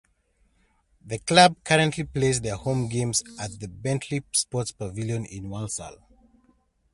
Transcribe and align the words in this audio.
The 1.05 1.19
club 1.19 1.57
currently 1.63 2.05
play 2.05 2.31
their 2.31 2.55
home 2.55 2.89
games 2.89 3.21
at 3.39 3.59
the 3.59 3.67
Bentley 3.67 4.23
Sports 4.31 4.71
Pavilion 4.71 5.25
in 5.25 5.47
Walsall. 5.47 5.97